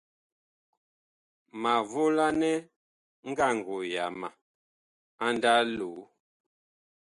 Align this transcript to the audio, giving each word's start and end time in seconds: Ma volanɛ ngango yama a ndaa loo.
Ma 1.61 1.73
volanɛ 1.91 2.51
ngango 3.29 3.77
yama 3.93 4.29
a 5.23 5.25
ndaa 5.35 5.61
loo. 5.77 6.01